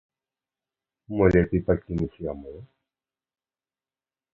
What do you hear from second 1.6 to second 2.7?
пакінуць яму?